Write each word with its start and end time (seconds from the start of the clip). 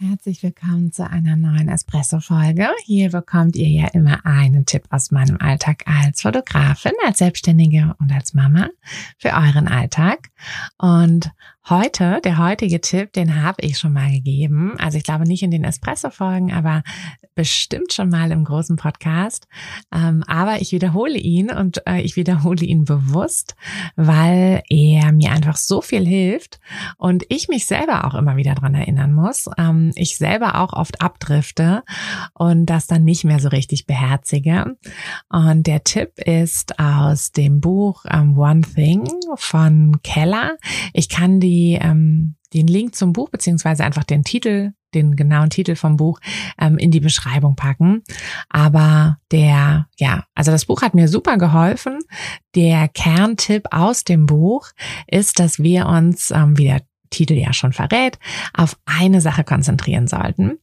Herzlich 0.00 0.42
willkommen 0.42 0.90
zu 0.90 1.08
einer 1.08 1.36
neuen 1.36 1.68
Espresso-Folge. 1.68 2.68
Hier 2.84 3.10
bekommt 3.10 3.54
ihr 3.54 3.68
ja 3.68 3.86
immer 3.86 4.26
einen 4.26 4.66
Tipp 4.66 4.82
aus 4.90 5.12
meinem 5.12 5.36
Alltag 5.38 5.84
als 5.86 6.22
Fotografin, 6.22 6.94
als 7.06 7.18
Selbstständige 7.18 7.94
und 8.00 8.10
als 8.10 8.34
Mama 8.34 8.70
für 9.18 9.28
euren 9.28 9.68
Alltag. 9.68 10.30
Und 10.78 11.30
heute, 11.68 12.20
der 12.24 12.38
heutige 12.38 12.80
Tipp, 12.80 13.12
den 13.12 13.40
habe 13.40 13.62
ich 13.64 13.78
schon 13.78 13.92
mal 13.92 14.10
gegeben. 14.10 14.74
Also 14.80 14.98
ich 14.98 15.04
glaube 15.04 15.28
nicht 15.28 15.44
in 15.44 15.52
den 15.52 15.62
Espresso-Folgen, 15.62 16.52
aber 16.52 16.82
bestimmt 17.34 17.92
schon 17.92 18.08
mal 18.08 18.30
im 18.30 18.44
großen 18.44 18.76
Podcast. 18.76 19.46
Ähm, 19.92 20.22
aber 20.26 20.60
ich 20.60 20.72
wiederhole 20.72 21.18
ihn 21.18 21.50
und 21.50 21.82
äh, 21.86 22.00
ich 22.00 22.16
wiederhole 22.16 22.64
ihn 22.64 22.84
bewusst, 22.84 23.54
weil 23.96 24.62
er 24.68 25.12
mir 25.12 25.32
einfach 25.32 25.56
so 25.56 25.80
viel 25.80 26.06
hilft 26.06 26.60
und 26.96 27.24
ich 27.28 27.48
mich 27.48 27.66
selber 27.66 28.04
auch 28.04 28.14
immer 28.14 28.36
wieder 28.36 28.54
dran 28.54 28.74
erinnern 28.74 29.12
muss. 29.12 29.48
Ähm, 29.58 29.92
ich 29.94 30.16
selber 30.16 30.60
auch 30.60 30.72
oft 30.72 31.00
abdrifte 31.00 31.82
und 32.34 32.66
das 32.66 32.86
dann 32.86 33.04
nicht 33.04 33.24
mehr 33.24 33.40
so 33.40 33.48
richtig 33.48 33.86
beherzige. 33.86 34.76
Und 35.28 35.66
der 35.66 35.84
Tipp 35.84 36.18
ist 36.18 36.78
aus 36.78 37.32
dem 37.32 37.60
Buch 37.60 38.04
ähm, 38.10 38.38
One 38.38 38.62
Thing 38.62 39.08
von 39.36 40.00
Keller. 40.02 40.56
Ich 40.92 41.08
kann 41.08 41.40
die 41.40 41.78
den 42.54 42.68
Link 42.68 42.94
zum 42.94 43.12
Buch 43.12 43.28
beziehungsweise 43.30 43.84
einfach 43.84 44.04
den 44.04 44.22
Titel, 44.22 44.72
den 44.94 45.16
genauen 45.16 45.50
Titel 45.50 45.76
vom 45.76 45.96
Buch 45.96 46.20
ähm, 46.60 46.78
in 46.78 46.90
die 46.90 47.00
Beschreibung 47.00 47.56
packen. 47.56 48.02
Aber 48.48 49.18
der, 49.30 49.88
ja, 49.98 50.24
also 50.34 50.50
das 50.50 50.66
Buch 50.66 50.82
hat 50.82 50.94
mir 50.94 51.08
super 51.08 51.38
geholfen. 51.38 51.98
Der 52.54 52.88
Kerntipp 52.88 53.66
aus 53.70 54.04
dem 54.04 54.26
Buch 54.26 54.68
ist, 55.06 55.38
dass 55.38 55.58
wir 55.58 55.86
uns, 55.86 56.30
ähm, 56.30 56.56
wie 56.58 56.64
der 56.64 56.82
Titel 57.10 57.34
ja 57.34 57.52
schon 57.52 57.72
verrät, 57.72 58.18
auf 58.52 58.76
eine 58.86 59.20
Sache 59.20 59.44
konzentrieren 59.44 60.08
sollten. 60.08 60.58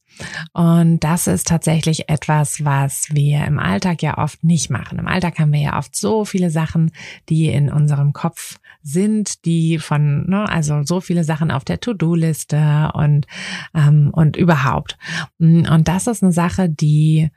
Und 0.54 1.00
das 1.00 1.28
ist 1.28 1.48
tatsächlich 1.48 2.10
etwas, 2.10 2.64
was 2.66 3.08
wir 3.12 3.46
im 3.46 3.58
Alltag 3.58 4.02
ja 4.02 4.18
oft 4.18 4.44
nicht 4.44 4.70
machen. 4.70 5.00
Im 5.00 5.08
Alltag 5.08 5.40
haben 5.40 5.54
wir 5.54 5.62
ja 5.62 5.78
oft 5.78 5.96
so 5.96 6.26
viele 6.26 6.50
Sachen, 6.50 6.92
die 7.30 7.48
in 7.48 7.72
unserem 7.72 8.12
Kopf 8.12 8.60
sind, 8.84 9.46
die 9.46 9.80
von, 9.80 10.28
ne, 10.30 10.48
also 10.50 10.84
so 10.84 11.02
viele 11.02 11.24
Sachen 11.24 11.52
auf 11.52 11.64
der 11.64 11.80
To-Do-Liste 11.80 12.92
und, 12.94 13.28
ähm, 13.74 14.10
und 14.14 14.38
überhaupt. 14.38 14.98
Und 15.40 15.84
das 15.86 16.08
ist 16.08 16.24
eine 16.24 16.32
Sache, 16.32 16.70
die 16.70 17.30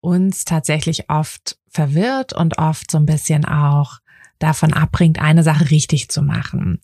uns 0.00 0.44
tatsächlich 0.44 1.10
oft 1.10 1.58
verwirrt 1.68 2.32
und 2.32 2.58
oft 2.58 2.90
so 2.90 2.98
ein 2.98 3.06
bisschen 3.06 3.44
auch 3.44 3.98
davon 4.38 4.72
abbringt, 4.72 5.20
eine 5.20 5.42
Sache 5.42 5.70
richtig 5.70 6.08
zu 6.08 6.22
machen. 6.22 6.80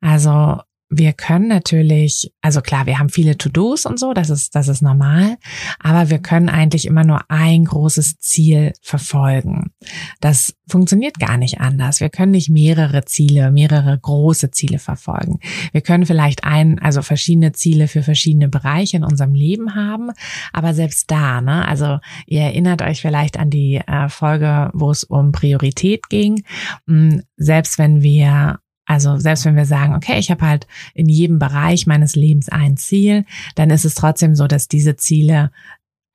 Also 0.00 0.60
wir 0.88 1.12
können 1.12 1.48
natürlich, 1.48 2.32
also 2.42 2.60
klar, 2.60 2.86
wir 2.86 2.98
haben 2.98 3.08
viele 3.08 3.36
To-Dos 3.36 3.86
und 3.86 3.98
so, 3.98 4.14
das 4.14 4.30
ist, 4.30 4.54
das 4.54 4.68
ist 4.68 4.82
normal, 4.82 5.36
aber 5.80 6.10
wir 6.10 6.20
können 6.20 6.48
eigentlich 6.48 6.86
immer 6.86 7.02
nur 7.02 7.28
ein 7.28 7.64
großes 7.64 8.18
Ziel 8.20 8.72
verfolgen. 8.82 9.72
Das 10.20 10.54
funktioniert 10.68 11.18
gar 11.18 11.38
nicht 11.38 11.60
anders. 11.60 12.00
Wir 12.00 12.08
können 12.08 12.32
nicht 12.32 12.50
mehrere 12.50 13.04
Ziele, 13.04 13.50
mehrere 13.50 13.98
große 13.98 14.52
Ziele 14.52 14.78
verfolgen. 14.78 15.40
Wir 15.72 15.80
können 15.80 16.06
vielleicht 16.06 16.44
ein, 16.44 16.78
also 16.78 17.02
verschiedene 17.02 17.52
Ziele 17.52 17.88
für 17.88 18.04
verschiedene 18.04 18.48
Bereiche 18.48 18.96
in 18.96 19.04
unserem 19.04 19.34
Leben 19.34 19.74
haben, 19.74 20.10
aber 20.52 20.72
selbst 20.72 21.10
da, 21.10 21.40
ne, 21.40 21.66
also 21.66 21.98
ihr 22.26 22.42
erinnert 22.42 22.82
euch 22.82 23.00
vielleicht 23.00 23.38
an 23.38 23.50
die 23.50 23.76
äh, 23.76 24.08
Folge, 24.08 24.70
wo 24.72 24.92
es 24.92 25.02
um 25.02 25.32
Priorität 25.32 26.08
ging. 26.08 26.44
Hm, 26.86 27.22
selbst 27.36 27.78
wenn 27.78 28.02
wir 28.02 28.60
also 28.86 29.18
selbst 29.18 29.44
wenn 29.44 29.56
wir 29.56 29.66
sagen, 29.66 29.94
okay, 29.94 30.18
ich 30.18 30.30
habe 30.30 30.46
halt 30.46 30.66
in 30.94 31.08
jedem 31.08 31.38
Bereich 31.38 31.86
meines 31.86 32.14
Lebens 32.14 32.48
ein 32.48 32.76
Ziel, 32.76 33.24
dann 33.56 33.70
ist 33.70 33.84
es 33.84 33.94
trotzdem 33.94 34.34
so, 34.34 34.46
dass 34.46 34.68
diese 34.68 34.96
Ziele 34.96 35.50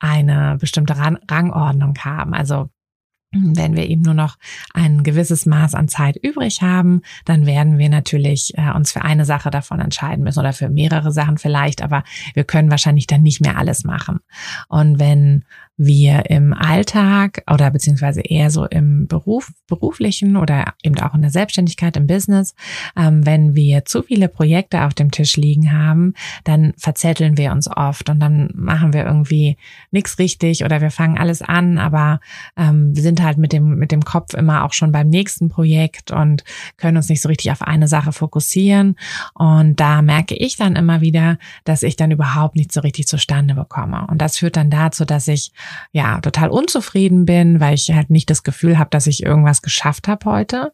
eine 0.00 0.56
bestimmte 0.58 0.96
Rangordnung 0.96 1.96
haben. 1.98 2.34
Also 2.34 2.70
wenn 3.32 3.76
wir 3.76 3.88
eben 3.88 4.02
nur 4.02 4.14
noch 4.14 4.36
ein 4.74 5.04
gewisses 5.04 5.46
Maß 5.46 5.74
an 5.74 5.88
Zeit 5.88 6.16
übrig 6.16 6.60
haben, 6.60 7.00
dann 7.24 7.46
werden 7.46 7.78
wir 7.78 7.88
natürlich 7.88 8.52
äh, 8.58 8.72
uns 8.72 8.92
für 8.92 9.02
eine 9.02 9.24
Sache 9.24 9.50
davon 9.50 9.80
entscheiden 9.80 10.22
müssen 10.22 10.40
oder 10.40 10.52
für 10.52 10.68
mehrere 10.68 11.12
Sachen 11.12 11.38
vielleicht, 11.38 11.82
aber 11.82 12.04
wir 12.34 12.44
können 12.44 12.70
wahrscheinlich 12.70 13.06
dann 13.06 13.22
nicht 13.22 13.40
mehr 13.40 13.56
alles 13.56 13.84
machen. 13.84 14.20
Und 14.68 14.98
wenn 14.98 15.44
wir 15.84 16.30
im 16.30 16.52
Alltag 16.52 17.42
oder 17.50 17.70
beziehungsweise 17.70 18.20
eher 18.20 18.50
so 18.50 18.66
im 18.66 19.06
Beruf, 19.08 19.52
beruflichen 19.66 20.36
oder 20.36 20.74
eben 20.82 20.98
auch 21.00 21.14
in 21.14 21.22
der 21.22 21.30
Selbstständigkeit, 21.30 21.96
im 21.96 22.06
Business, 22.06 22.54
ähm, 22.96 23.24
wenn 23.26 23.54
wir 23.54 23.84
zu 23.84 24.02
viele 24.02 24.28
Projekte 24.28 24.84
auf 24.84 24.94
dem 24.94 25.10
Tisch 25.10 25.36
liegen 25.36 25.72
haben, 25.72 26.14
dann 26.44 26.74
verzetteln 26.76 27.36
wir 27.36 27.52
uns 27.52 27.68
oft 27.68 28.10
und 28.10 28.20
dann 28.20 28.50
machen 28.54 28.92
wir 28.92 29.04
irgendwie 29.04 29.56
nichts 29.90 30.18
richtig 30.18 30.64
oder 30.64 30.80
wir 30.80 30.90
fangen 30.90 31.18
alles 31.18 31.42
an, 31.42 31.78
aber 31.78 32.20
ähm, 32.56 32.94
wir 32.94 33.02
sind 33.02 33.22
halt 33.22 33.38
mit 33.38 33.52
dem, 33.52 33.76
mit 33.76 33.92
dem 33.92 34.04
Kopf 34.04 34.34
immer 34.34 34.64
auch 34.64 34.72
schon 34.74 34.92
beim 34.92 35.08
nächsten 35.08 35.48
Projekt 35.48 36.10
und 36.10 36.44
können 36.76 36.96
uns 36.96 37.08
nicht 37.08 37.22
so 37.22 37.28
richtig 37.28 37.50
auf 37.50 37.62
eine 37.62 37.88
Sache 37.88 38.12
fokussieren. 38.12 38.96
Und 39.34 39.80
da 39.80 40.02
merke 40.02 40.34
ich 40.34 40.56
dann 40.56 40.76
immer 40.76 41.00
wieder, 41.00 41.38
dass 41.64 41.82
ich 41.82 41.96
dann 41.96 42.10
überhaupt 42.10 42.56
nicht 42.56 42.72
so 42.72 42.80
richtig 42.80 43.06
zustande 43.06 43.54
bekomme. 43.54 44.06
Und 44.08 44.18
das 44.18 44.31
führt 44.38 44.56
dann 44.56 44.70
dazu, 44.70 45.04
dass 45.04 45.28
ich 45.28 45.52
ja 45.92 46.20
total 46.20 46.50
unzufrieden 46.50 47.24
bin, 47.24 47.60
weil 47.60 47.74
ich 47.74 47.90
halt 47.92 48.10
nicht 48.10 48.30
das 48.30 48.42
Gefühl 48.42 48.78
habe, 48.78 48.90
dass 48.90 49.06
ich 49.06 49.22
irgendwas 49.22 49.62
geschafft 49.62 50.08
habe 50.08 50.30
heute. 50.30 50.72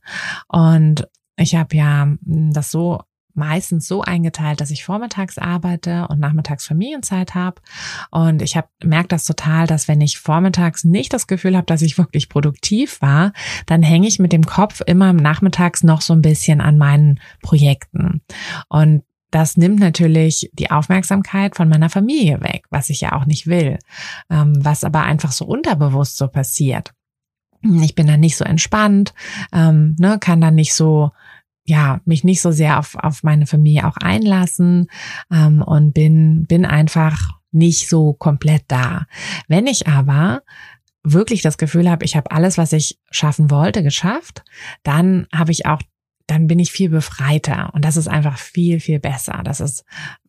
Und 0.48 1.08
ich 1.36 1.54
habe 1.54 1.76
ja 1.76 2.02
hm, 2.02 2.52
das 2.52 2.70
so 2.70 3.00
meistens 3.38 3.86
so 3.86 4.02
eingeteilt, 4.02 4.60
dass 4.60 4.70
ich 4.70 4.84
vormittags 4.84 5.38
arbeite 5.38 6.08
und 6.08 6.18
nachmittags 6.18 6.66
Familienzeit 6.66 7.34
habe. 7.34 7.62
Und 8.10 8.42
ich 8.42 8.56
habe 8.56 8.68
merke 8.82 9.08
das 9.08 9.24
total, 9.24 9.66
dass 9.66 9.88
wenn 9.88 10.00
ich 10.00 10.18
vormittags 10.18 10.84
nicht 10.84 11.12
das 11.12 11.26
Gefühl 11.26 11.56
habe, 11.56 11.66
dass 11.66 11.80
ich 11.80 11.96
wirklich 11.96 12.28
produktiv 12.28 13.00
war, 13.00 13.32
dann 13.66 13.82
hänge 13.82 14.08
ich 14.08 14.18
mit 14.18 14.32
dem 14.32 14.44
Kopf 14.44 14.82
immer 14.84 15.12
nachmittags 15.12 15.84
noch 15.84 16.02
so 16.02 16.12
ein 16.12 16.22
bisschen 16.22 16.60
an 16.60 16.76
meinen 16.76 17.20
Projekten. 17.40 18.22
Und 18.68 19.04
das 19.30 19.56
nimmt 19.56 19.80
natürlich 19.80 20.50
die 20.52 20.70
Aufmerksamkeit 20.70 21.56
von 21.56 21.68
meiner 21.68 21.90
Familie 21.90 22.40
weg, 22.40 22.64
was 22.70 22.90
ich 22.90 23.00
ja 23.00 23.12
auch 23.12 23.26
nicht 23.26 23.46
will, 23.46 23.78
ähm, 24.30 24.54
was 24.58 24.84
aber 24.84 25.02
einfach 25.02 25.32
so 25.32 25.44
unterbewusst 25.44 26.16
so 26.16 26.28
passiert. 26.28 26.92
Ich 27.82 27.94
bin 27.94 28.06
dann 28.06 28.20
nicht 28.20 28.36
so 28.36 28.44
entspannt, 28.44 29.14
ähm, 29.52 29.96
ne, 29.98 30.18
kann 30.20 30.40
dann 30.40 30.54
nicht 30.54 30.74
so 30.74 31.10
ja, 31.68 32.00
mich 32.06 32.24
nicht 32.24 32.40
so 32.40 32.50
sehr 32.50 32.78
auf, 32.78 32.94
auf 32.94 33.22
meine 33.22 33.46
Familie 33.46 33.86
auch 33.86 33.98
einlassen 33.98 34.86
ähm, 35.30 35.60
und 35.60 35.92
bin, 35.92 36.46
bin 36.46 36.64
einfach 36.64 37.32
nicht 37.52 37.90
so 37.90 38.14
komplett 38.14 38.62
da. 38.68 39.04
Wenn 39.48 39.66
ich 39.66 39.86
aber 39.86 40.40
wirklich 41.02 41.42
das 41.42 41.58
Gefühl 41.58 41.90
habe, 41.90 42.06
ich 42.06 42.16
habe 42.16 42.30
alles, 42.30 42.56
was 42.56 42.72
ich 42.72 42.98
schaffen 43.10 43.50
wollte, 43.50 43.82
geschafft, 43.82 44.44
dann 44.82 45.26
habe 45.34 45.52
ich 45.52 45.66
auch 45.66 45.82
dann 46.28 46.46
bin 46.46 46.60
ich 46.60 46.70
viel 46.70 46.90
befreiter. 46.90 47.70
Und 47.74 47.84
das 47.84 47.96
ist 47.96 48.06
einfach 48.06 48.38
viel, 48.38 48.78
viel 48.78 49.00
besser. 49.00 49.40
Das 49.44 49.60
ist 49.60 49.84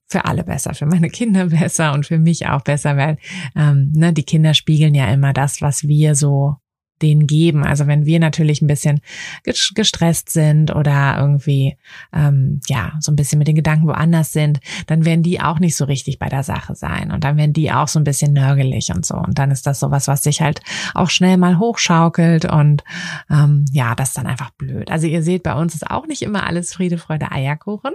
für 0.07 0.25
alle 0.25 0.43
besser, 0.43 0.73
für 0.73 0.87
meine 0.87 1.09
Kinder 1.09 1.45
besser 1.49 1.93
und 1.93 2.07
für 2.07 2.17
mich 2.17 2.47
auch 2.47 2.61
besser, 2.61 2.97
weil 2.97 3.17
ähm, 3.55 3.91
ne, 3.93 4.11
die 4.11 4.23
Kinder 4.23 4.55
spiegeln 4.55 4.95
ja 4.95 5.11
immer 5.11 5.33
das, 5.33 5.61
was 5.61 5.87
wir 5.87 6.15
so 6.15 6.55
denen 7.01 7.27
geben. 7.27 7.63
Also 7.63 7.87
wenn 7.87 8.05
wir 8.05 8.19
natürlich 8.19 8.61
ein 8.61 8.67
bisschen 8.67 9.01
gestresst 9.43 10.29
sind 10.29 10.73
oder 10.73 11.17
irgendwie 11.19 11.77
ähm, 12.13 12.59
ja 12.67 12.93
so 12.99 13.11
ein 13.11 13.15
bisschen 13.15 13.39
mit 13.39 13.47
den 13.47 13.55
Gedanken 13.55 13.87
woanders 13.87 14.31
sind, 14.31 14.59
dann 14.87 15.05
werden 15.05 15.23
die 15.23 15.41
auch 15.41 15.59
nicht 15.59 15.75
so 15.75 15.85
richtig 15.85 16.19
bei 16.19 16.29
der 16.29 16.43
Sache 16.43 16.75
sein 16.75 17.11
und 17.11 17.23
dann 17.23 17.37
werden 17.37 17.53
die 17.53 17.71
auch 17.71 17.87
so 17.87 17.99
ein 17.99 18.03
bisschen 18.03 18.33
nörgelig 18.33 18.89
und 18.93 19.05
so 19.05 19.15
und 19.15 19.39
dann 19.39 19.51
ist 19.51 19.65
das 19.65 19.79
sowas, 19.79 20.07
was 20.07 20.23
sich 20.23 20.41
halt 20.41 20.61
auch 20.93 21.09
schnell 21.09 21.37
mal 21.37 21.59
hochschaukelt 21.59 22.45
und 22.45 22.83
ähm, 23.29 23.65
ja, 23.71 23.95
das 23.95 24.09
ist 24.09 24.17
dann 24.17 24.27
einfach 24.27 24.51
blöd. 24.51 24.91
Also 24.91 25.07
ihr 25.07 25.23
seht, 25.23 25.43
bei 25.43 25.53
uns 25.53 25.75
ist 25.75 25.89
auch 25.89 26.07
nicht 26.07 26.21
immer 26.21 26.45
alles 26.45 26.73
Friede, 26.73 26.97
Freude, 26.97 27.31
Eierkuchen, 27.31 27.93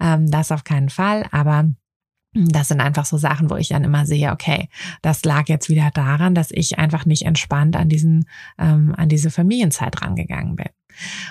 ähm, 0.00 0.30
das 0.30 0.52
auf 0.52 0.64
keinen 0.64 0.88
Fall, 0.88 1.26
aber 1.30 1.68
das 2.34 2.68
sind 2.68 2.80
einfach 2.80 3.04
so 3.04 3.16
Sachen, 3.16 3.48
wo 3.48 3.56
ich 3.56 3.68
dann 3.68 3.84
immer 3.84 4.06
sehe, 4.06 4.32
okay, 4.32 4.68
das 5.02 5.24
lag 5.24 5.48
jetzt 5.48 5.68
wieder 5.68 5.90
daran, 5.94 6.34
dass 6.34 6.50
ich 6.50 6.78
einfach 6.78 7.06
nicht 7.06 7.24
entspannt 7.24 7.76
an 7.76 7.88
diesen, 7.88 8.26
ähm, 8.58 8.94
an 8.96 9.08
diese 9.08 9.30
Familienzeit 9.30 10.02
rangegangen 10.02 10.56
bin. 10.56 10.68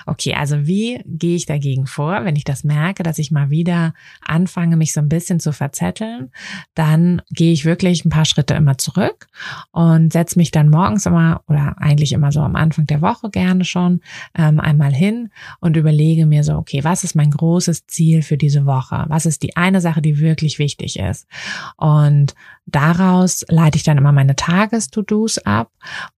Okay, 0.06 0.34
also 0.34 0.66
wie 0.66 1.00
gehe 1.06 1.36
ich 1.36 1.46
dagegen 1.46 1.86
vor, 1.86 2.24
wenn 2.24 2.36
ich 2.36 2.44
das 2.44 2.64
merke, 2.64 3.02
dass 3.02 3.18
ich 3.18 3.30
mal 3.30 3.50
wieder 3.50 3.94
anfange, 4.22 4.76
mich 4.76 4.92
so 4.92 5.00
ein 5.00 5.08
bisschen 5.08 5.40
zu 5.40 5.52
verzetteln, 5.52 6.30
dann 6.74 7.22
gehe 7.30 7.52
ich 7.52 7.64
wirklich 7.64 8.04
ein 8.04 8.10
paar 8.10 8.24
Schritte 8.24 8.54
immer 8.54 8.78
zurück 8.78 9.26
und 9.72 10.12
setze 10.12 10.38
mich 10.38 10.50
dann 10.50 10.70
morgens 10.70 11.06
immer 11.06 11.42
oder 11.48 11.76
eigentlich 11.78 12.12
immer 12.12 12.32
so 12.32 12.40
am 12.40 12.56
Anfang 12.56 12.86
der 12.86 13.02
Woche 13.02 13.30
gerne 13.30 13.64
schon 13.64 14.00
ähm, 14.36 14.60
einmal 14.60 14.92
hin 14.92 15.30
und 15.60 15.76
überlege 15.76 16.26
mir 16.26 16.44
so, 16.44 16.56
okay, 16.56 16.84
was 16.84 17.04
ist 17.04 17.14
mein 17.14 17.30
großes 17.30 17.86
Ziel 17.86 18.22
für 18.22 18.36
diese 18.36 18.66
Woche? 18.66 19.04
Was 19.08 19.26
ist 19.26 19.42
die 19.42 19.56
eine 19.56 19.80
Sache, 19.80 20.02
die 20.02 20.18
wirklich 20.18 20.58
wichtig 20.58 20.98
ist? 20.98 21.26
Und 21.76 22.34
daraus 22.66 23.44
leite 23.48 23.76
ich 23.76 23.82
dann 23.82 23.98
immer 23.98 24.12
meine 24.12 24.36
Tages-To-Dos 24.36 25.38
ab. 25.38 25.70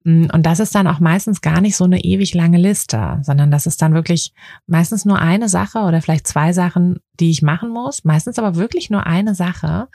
Mm, 0.04 0.26
und 0.32 0.46
das 0.46 0.60
ist 0.60 0.74
dann 0.74 0.86
auch 0.86 1.00
meistens 1.00 1.40
gar 1.40 1.60
nicht 1.60 1.76
so 1.76 1.84
eine 1.84 2.02
ewig 2.04 2.34
lange 2.34 2.58
Liste, 2.58 3.18
sondern 3.22 3.50
das 3.50 3.66
ist 3.66 3.82
dann 3.82 3.94
wirklich 3.94 4.32
meistens 4.66 5.04
nur 5.04 5.18
eine 5.18 5.48
Sache 5.48 5.80
oder 5.80 6.00
vielleicht 6.00 6.26
zwei 6.26 6.52
Sachen, 6.52 7.00
die 7.18 7.30
ich 7.30 7.42
machen 7.42 7.70
muss. 7.70 8.04
Meistens 8.04 8.38
aber 8.38 8.54
wirklich 8.56 8.90
nur 8.90 9.06
eine 9.06 9.34
Sache, 9.34 9.88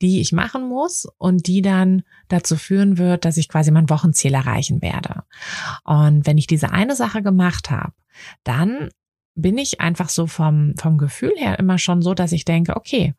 die 0.00 0.20
ich 0.20 0.32
machen 0.32 0.68
muss 0.68 1.06
und 1.18 1.46
die 1.46 1.62
dann 1.62 2.02
dazu 2.28 2.56
führen 2.56 2.98
wird, 2.98 3.24
dass 3.24 3.36
ich 3.36 3.48
quasi 3.48 3.70
mein 3.70 3.90
Wochenziel 3.90 4.34
erreichen 4.34 4.82
werde. 4.82 5.22
Und 5.84 6.26
wenn 6.26 6.38
ich 6.38 6.46
diese 6.46 6.72
eine 6.72 6.96
Sache 6.96 7.22
gemacht 7.22 7.70
habe, 7.70 7.92
dann 8.44 8.88
bin 9.34 9.56
ich 9.56 9.80
einfach 9.80 10.08
so 10.08 10.26
vom, 10.26 10.74
vom 10.76 10.98
Gefühl 10.98 11.32
her 11.36 11.58
immer 11.58 11.78
schon 11.78 12.02
so, 12.02 12.12
dass 12.12 12.32
ich 12.32 12.44
denke, 12.44 12.76
okay, 12.76 13.14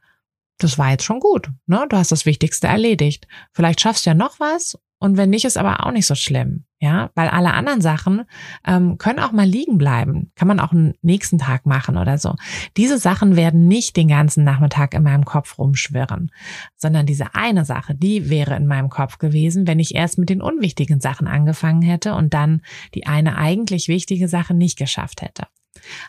das 0.64 0.78
war 0.78 0.92
jetzt 0.92 1.04
schon 1.04 1.20
gut, 1.20 1.50
ne? 1.68 1.86
Du 1.90 1.98
hast 1.98 2.12
das 2.12 2.26
Wichtigste 2.26 2.68
erledigt. 2.68 3.28
Vielleicht 3.52 3.82
schaffst 3.82 4.06
du 4.06 4.12
ja 4.12 4.14
noch 4.14 4.40
was 4.40 4.78
und 5.04 5.18
wenn 5.18 5.32
nicht, 5.32 5.44
ist 5.44 5.58
aber 5.58 5.86
auch 5.86 5.92
nicht 5.92 6.06
so 6.06 6.16
schlimm, 6.16 6.64
ja, 6.80 7.10
weil 7.14 7.28
alle 7.28 7.54
anderen 7.54 7.82
Sachen 7.82 8.24
ähm, 8.66 8.98
können 8.98 9.20
auch 9.20 9.34
mal 9.34 9.46
liegen 9.46 9.78
bleiben. 9.78 10.32
Kann 10.36 10.48
man 10.48 10.62
auch 10.62 10.72
einen 10.72 10.94
nächsten 11.02 11.38
Tag 11.40 11.66
machen 11.66 11.98
oder 11.98 12.18
so. 12.18 12.36
Diese 12.78 12.98
Sachen 12.98 13.36
werden 13.36 13.68
nicht 13.68 13.98
den 13.98 14.08
ganzen 14.08 14.46
Nachmittag 14.46 14.94
in 14.94 15.04
meinem 15.04 15.26
Kopf 15.26 15.60
rumschwirren, 15.60 16.32
sondern 16.78 17.06
diese 17.06 17.36
eine 17.36 17.66
Sache, 17.66 17.96
die 17.96 18.30
wäre 18.30 18.56
in 18.56 18.66
meinem 18.66 18.88
Kopf 18.88 19.18
gewesen, 19.18 19.68
wenn 19.68 19.80
ich 19.80 19.94
erst 19.94 20.18
mit 20.18 20.30
den 20.30 20.42
unwichtigen 20.42 21.02
Sachen 21.02 21.28
angefangen 21.28 21.82
hätte 21.82 22.16
und 22.16 22.34
dann 22.34 22.62
die 22.96 23.06
eine 23.06 23.36
eigentlich 23.36 23.90
wichtige 23.90 24.30
Sache 24.30 24.54
nicht 24.54 24.78
geschafft 24.78 25.22
hätte. 25.22 25.48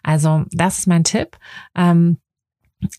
Also 0.04 0.44
das 0.52 0.78
ist 0.78 0.86
mein 0.86 1.02
Tipp. 1.02 1.36
Ähm, 1.74 2.18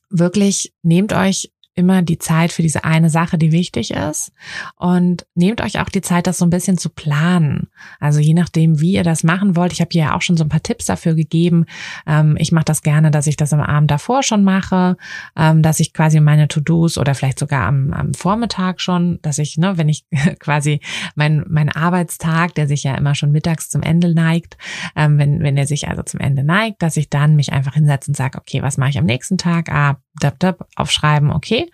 wirklich 0.09 0.73
nehmt 0.83 1.13
euch 1.13 1.51
immer 1.75 2.01
die 2.01 2.17
Zeit 2.17 2.53
für 2.53 2.61
diese 2.61 2.85
eine 2.85 3.09
Sache, 3.09 3.37
die 3.37 3.51
wichtig 3.51 3.91
ist. 3.91 4.31
Und 4.77 5.25
nehmt 5.35 5.61
euch 5.61 5.79
auch 5.79 5.89
die 5.89 6.01
Zeit, 6.01 6.25
das 6.25 6.37
so 6.37 6.45
ein 6.45 6.49
bisschen 6.49 6.77
zu 6.77 6.89
planen. 6.89 7.67
Also 7.99 8.21
je 8.21 8.33
nachdem, 8.33 8.79
wie 8.79 8.93
ihr 8.93 9.03
das 9.03 9.23
machen 9.23 9.57
wollt. 9.57 9.73
Ich 9.73 9.81
habe 9.81 9.89
hier 9.91 10.03
ja 10.03 10.15
auch 10.15 10.21
schon 10.21 10.37
so 10.37 10.45
ein 10.45 10.49
paar 10.49 10.63
Tipps 10.63 10.85
dafür 10.85 11.15
gegeben. 11.15 11.65
Ähm, 12.07 12.37
ich 12.39 12.53
mache 12.53 12.65
das 12.65 12.81
gerne, 12.81 13.11
dass 13.11 13.27
ich 13.27 13.35
das 13.35 13.51
am 13.51 13.59
Abend 13.59 13.91
davor 13.91 14.23
schon 14.23 14.45
mache, 14.45 14.95
ähm, 15.35 15.61
dass 15.61 15.81
ich 15.81 15.93
quasi 15.93 16.21
meine 16.21 16.47
To-Dos 16.47 16.97
oder 16.97 17.13
vielleicht 17.13 17.39
sogar 17.39 17.67
am, 17.67 17.91
am 17.91 18.13
Vormittag 18.13 18.79
schon, 18.79 19.19
dass 19.21 19.37
ich, 19.37 19.57
ne, 19.57 19.77
wenn 19.77 19.89
ich 19.89 20.05
quasi 20.39 20.79
mein, 21.15 21.43
mein 21.49 21.69
Arbeitstag, 21.69 22.55
der 22.55 22.67
sich 22.67 22.83
ja 22.83 22.95
immer 22.95 23.15
schon 23.15 23.31
mittags 23.31 23.69
zum 23.69 23.81
Ende 23.81 24.13
neigt, 24.13 24.57
ähm, 24.95 25.17
wenn, 25.17 25.41
wenn 25.41 25.57
er 25.57 25.67
sich 25.67 25.89
also 25.89 26.03
zum 26.03 26.21
Ende 26.21 26.43
neigt, 26.43 26.81
dass 26.81 26.95
ich 26.95 27.09
dann 27.09 27.35
mich 27.35 27.51
einfach 27.51 27.73
hinsetze 27.73 28.11
und 28.11 28.15
sage, 28.15 28.37
okay, 28.37 28.61
was 28.61 28.77
mache 28.77 28.91
ich 28.91 28.97
am 28.97 29.05
nächsten 29.05 29.37
Tag? 29.37 29.69
Ah, 29.69 29.97
dab, 30.19 30.39
dab, 30.39 30.67
aufschreiben, 30.75 31.31
okay. 31.31 31.69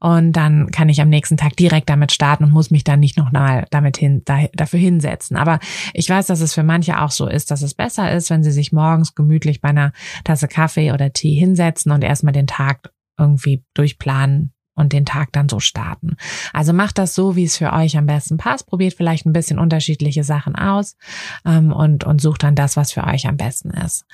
Und 0.00 0.32
dann 0.32 0.70
kann 0.70 0.88
ich 0.88 1.00
am 1.00 1.08
nächsten 1.08 1.36
Tag 1.36 1.56
direkt 1.56 1.88
damit 1.88 2.12
starten 2.12 2.44
und 2.44 2.52
muss 2.52 2.70
mich 2.70 2.84
dann 2.84 3.00
nicht 3.00 3.16
noch 3.16 3.32
mal 3.32 3.66
damit 3.70 3.96
hin, 3.96 4.22
da, 4.24 4.46
dafür 4.54 4.78
hinsetzen. 4.78 5.36
Aber 5.36 5.58
ich 5.92 6.08
weiß, 6.08 6.26
dass 6.26 6.40
es 6.40 6.54
für 6.54 6.62
manche 6.62 7.00
auch 7.00 7.10
so 7.10 7.28
ist, 7.28 7.50
dass 7.50 7.62
es 7.62 7.74
besser 7.74 8.12
ist, 8.12 8.30
wenn 8.30 8.42
sie 8.42 8.52
sich 8.52 8.72
morgens 8.72 9.14
gemütlich 9.14 9.60
bei 9.60 9.68
einer 9.68 9.92
Tasse 10.24 10.48
Kaffee 10.48 10.92
oder 10.92 11.12
Tee 11.12 11.34
hinsetzen 11.34 11.92
und 11.92 12.02
erstmal 12.02 12.32
den 12.32 12.46
Tag 12.46 12.90
irgendwie 13.18 13.64
durchplanen, 13.74 14.53
und 14.74 14.92
den 14.92 15.04
Tag 15.04 15.32
dann 15.32 15.48
so 15.48 15.60
starten. 15.60 16.16
Also 16.52 16.72
macht 16.72 16.98
das 16.98 17.14
so, 17.14 17.36
wie 17.36 17.44
es 17.44 17.56
für 17.56 17.72
euch 17.72 17.96
am 17.96 18.06
besten 18.06 18.36
passt. 18.36 18.66
Probiert 18.66 18.94
vielleicht 18.94 19.26
ein 19.26 19.32
bisschen 19.32 19.58
unterschiedliche 19.58 20.24
Sachen 20.24 20.56
aus 20.56 20.96
ähm, 21.44 21.72
und, 21.72 22.04
und 22.04 22.20
sucht 22.20 22.42
dann 22.42 22.54
das, 22.54 22.76
was 22.76 22.92
für 22.92 23.04
euch 23.04 23.26
am 23.26 23.36
besten 23.36 23.70
ist. 23.70 24.04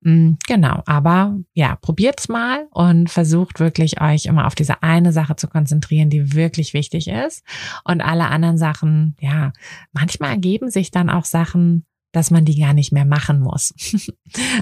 Mhm, 0.00 0.38
genau, 0.46 0.82
aber 0.86 1.36
ja, 1.54 1.76
probiert's 1.76 2.28
mal 2.28 2.66
und 2.70 3.10
versucht 3.10 3.58
wirklich 3.58 4.00
euch 4.00 4.26
immer 4.26 4.46
auf 4.46 4.54
diese 4.54 4.82
eine 4.82 5.12
Sache 5.12 5.36
zu 5.36 5.48
konzentrieren, 5.48 6.10
die 6.10 6.34
wirklich 6.34 6.72
wichtig 6.72 7.08
ist. 7.08 7.42
Und 7.84 8.00
alle 8.00 8.26
anderen 8.28 8.58
Sachen, 8.58 9.16
ja, 9.20 9.52
manchmal 9.92 10.30
ergeben 10.30 10.70
sich 10.70 10.90
dann 10.90 11.10
auch 11.10 11.24
Sachen, 11.24 11.84
dass 12.12 12.30
man 12.30 12.44
die 12.44 12.58
gar 12.58 12.74
nicht 12.74 12.92
mehr 12.92 13.04
machen 13.04 13.40
muss. 13.40 13.74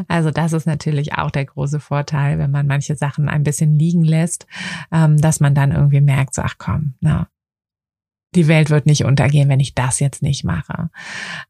also 0.08 0.30
das 0.30 0.52
ist 0.52 0.66
natürlich 0.66 1.14
auch 1.14 1.30
der 1.30 1.44
große 1.44 1.80
Vorteil, 1.80 2.38
wenn 2.38 2.50
man 2.50 2.66
manche 2.66 2.96
Sachen 2.96 3.28
ein 3.28 3.44
bisschen 3.44 3.78
liegen 3.78 4.04
lässt, 4.04 4.46
ähm, 4.92 5.16
dass 5.18 5.40
man 5.40 5.54
dann 5.54 5.72
irgendwie 5.72 6.00
merkt, 6.00 6.34
so, 6.34 6.42
ach 6.42 6.56
komm, 6.58 6.94
na, 7.00 7.28
die 8.34 8.48
Welt 8.48 8.70
wird 8.70 8.86
nicht 8.86 9.04
untergehen, 9.04 9.48
wenn 9.48 9.60
ich 9.60 9.74
das 9.74 10.00
jetzt 10.00 10.22
nicht 10.22 10.44
mache. 10.44 10.90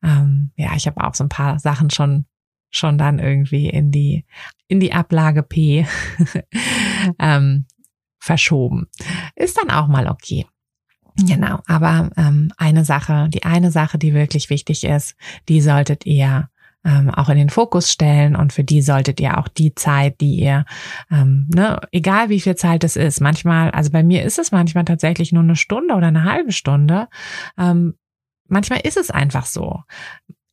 Ähm, 0.02 0.52
ja, 0.56 0.75
ich 0.76 0.87
habe 0.87 1.02
auch 1.02 1.14
so 1.14 1.25
ein 1.25 1.28
paar 1.28 1.58
Sachen 1.58 1.90
schon 1.90 2.26
schon 2.70 2.99
dann 2.99 3.19
irgendwie 3.19 3.69
in 3.69 3.90
die 3.90 4.25
in 4.69 4.81
die 4.81 4.92
Ablage 4.92 5.42
P 5.42 5.87
ähm, 7.19 7.66
verschoben. 8.19 8.88
Ist 9.34 9.56
dann 9.56 9.70
auch 9.70 9.88
mal 9.88 10.08
okay. 10.08 10.46
Genau, 11.18 11.60
aber 11.66 12.10
ähm, 12.16 12.52
eine 12.58 12.84
Sache, 12.84 13.28
die 13.30 13.44
eine 13.44 13.70
Sache, 13.70 13.98
die 13.98 14.12
wirklich 14.12 14.50
wichtig 14.50 14.84
ist, 14.84 15.16
die 15.48 15.60
solltet 15.60 16.04
ihr 16.04 16.50
ähm, 16.86 17.10
auch 17.10 17.28
in 17.28 17.36
den 17.36 17.50
Fokus 17.50 17.90
stellen 17.90 18.36
und 18.36 18.52
für 18.52 18.62
die 18.62 18.80
solltet 18.80 19.18
ihr 19.20 19.38
auch 19.38 19.48
die 19.48 19.74
Zeit, 19.74 20.20
die 20.20 20.36
ihr, 20.36 20.64
ähm, 21.10 21.48
ne, 21.52 21.80
egal 21.90 22.28
wie 22.28 22.40
viel 22.40 22.54
Zeit 22.54 22.84
es 22.84 22.96
ist, 22.96 23.20
manchmal, 23.20 23.70
also 23.72 23.90
bei 23.90 24.02
mir 24.02 24.22
ist 24.22 24.38
es 24.38 24.52
manchmal 24.52 24.84
tatsächlich 24.84 25.32
nur 25.32 25.42
eine 25.42 25.56
Stunde 25.56 25.94
oder 25.94 26.08
eine 26.08 26.24
halbe 26.24 26.52
Stunde. 26.52 27.08
Ähm, 27.58 27.94
manchmal 28.46 28.80
ist 28.80 28.96
es 28.96 29.10
einfach 29.10 29.46
so. 29.46 29.82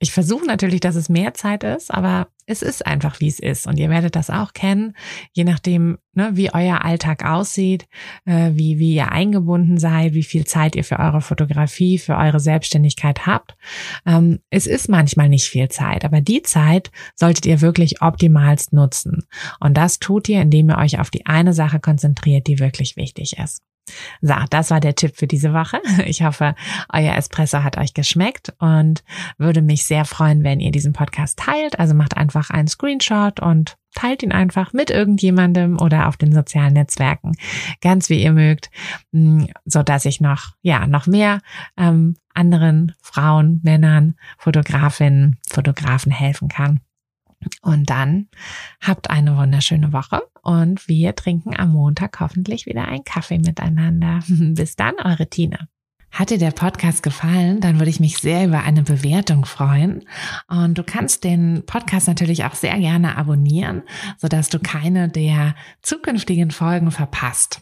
Ich 0.04 0.12
versuche 0.12 0.46
natürlich, 0.46 0.82
dass 0.82 0.96
es 0.96 1.08
mehr 1.08 1.34
Zeit 1.34 1.64
ist, 1.64 1.90
aber 1.90 2.28
es 2.46 2.62
ist 2.62 2.86
einfach, 2.86 3.22
wie 3.22 3.30
es 3.30 3.40
ist. 3.40 3.68
Und 3.68 3.80
ihr 3.80 3.90
werdet 3.90 4.18
das 4.18 4.30
auch 4.30 4.52
kennen, 4.52 4.98
je 5.32 5.46
nachdem, 5.46 5.98
ne, 6.12 6.32
wie 6.34 6.54
euer 6.54 6.84
Alltag 6.84 7.24
aussieht, 7.24 7.88
äh, 8.26 8.52
wie, 8.54 8.80
wie 8.80 8.96
ihr 8.96 9.14
eingebunden 9.14 9.78
seid, 9.78 10.14
wie 10.14 10.24
viel 10.24 10.46
Zeit 10.46 10.76
ihr 10.76 10.84
für 10.84 11.00
eure 11.00 11.22
Fotografie, 11.22 12.00
für 12.00 12.18
eure 12.18 12.42
Selbstständigkeit 12.42 13.26
habt. 13.26 13.56
Ähm, 14.06 14.40
es 14.50 14.68
ist 14.68 14.90
manchmal 14.90 15.30
nicht 15.30 15.48
viel 15.48 15.70
Zeit, 15.70 16.04
aber 16.04 16.20
die 16.20 16.42
Zeit 16.42 16.92
solltet 17.16 17.46
ihr 17.46 17.62
wirklich 17.62 18.02
optimalst 18.02 18.74
nutzen. 18.74 19.24
Und 19.62 19.78
das 19.78 20.00
tut 20.00 20.28
ihr, 20.28 20.42
indem 20.42 20.70
ihr 20.70 20.80
euch 20.80 21.00
auf 21.00 21.12
die 21.12 21.26
eine 21.28 21.54
Sache 21.54 21.80
konzentriert, 21.80 22.48
die 22.48 22.60
wirklich 22.60 22.98
wichtig 22.98 23.38
ist. 23.38 23.62
So, 24.22 24.34
das 24.50 24.72
war 24.72 24.80
der 24.80 24.96
Tipp 24.96 25.16
für 25.16 25.28
diese 25.28 25.54
Woche. 25.54 25.80
Ich 26.06 26.22
hoffe, 26.24 26.56
euer 26.92 27.16
Espresso 27.16 27.64
hat 27.64 27.78
euch 27.78 27.94
geschmeckt 27.94 28.54
und 28.60 29.04
würde 29.38 29.62
mich 29.62 29.86
sehr 29.86 30.06
freuen, 30.06 30.44
wenn 30.44 30.60
ihr 30.60 30.72
diesen 30.72 30.94
Podcast 30.94 31.40
teilt. 31.40 31.80
Also 31.80 31.94
macht 31.94 32.18
einfach 32.18 32.50
einen 32.50 32.68
Screenshot 32.68 33.40
und 33.40 33.78
teilt 33.94 34.24
ihn 34.24 34.32
einfach 34.32 34.74
mit 34.74 34.90
irgendjemandem 34.90 35.80
oder 35.80 36.08
auf 36.08 36.18
den 36.18 36.34
sozialen 36.34 36.74
Netzwerken, 36.74 37.34
ganz 37.82 38.10
wie 38.10 38.22
ihr 38.22 38.34
mögt, 38.34 38.70
mm, 39.12 39.46
so 39.66 39.84
dass 39.84 40.06
ich 40.06 40.20
noch, 40.20 40.54
ja, 40.62 40.88
noch 40.88 41.08
mehr 41.08 41.42
ähm, 41.78 42.16
anderen 42.34 42.94
Frauen, 43.02 43.62
Männern, 43.64 44.16
Fotografinnen, 44.38 45.38
Fotografen 45.50 46.12
helfen 46.12 46.48
kann. 46.48 46.82
Und 47.62 47.90
dann 47.90 48.28
habt 48.82 49.10
eine 49.10 49.38
wunderschöne 49.38 49.94
Woche 49.94 50.22
und 50.42 50.88
wir 50.88 51.16
trinken 51.16 51.56
am 51.58 51.72
Montag 51.74 52.20
hoffentlich 52.20 52.66
wieder 52.66 52.88
einen 52.88 53.04
Kaffee 53.04 53.40
miteinander. 53.40 54.20
Bis 54.28 54.76
dann, 54.76 54.96
eure 55.04 55.28
Tina. 55.28 55.68
Hat 56.14 56.30
dir 56.30 56.38
der 56.38 56.52
Podcast 56.52 57.02
gefallen, 57.02 57.60
dann 57.60 57.80
würde 57.80 57.90
ich 57.90 58.00
mich 58.00 58.20
sehr 58.20 58.46
über 58.46 58.62
eine 58.62 58.84
Bewertung 58.84 59.46
freuen. 59.46 60.06
Und 60.48 60.78
du 60.78 60.84
kannst 60.84 61.24
den 61.24 61.64
Podcast 61.66 62.08
natürlich 62.08 62.46
auch 62.46 62.54
sehr 62.54 62.78
gerne 62.78 63.18
abonnieren, 63.18 63.82
sodass 64.18 64.50
du 64.50 64.60
keine 64.60 65.10
der 65.10 65.56
zukünftigen 65.82 66.52
Folgen 66.52 66.92
verpasst. 66.92 67.62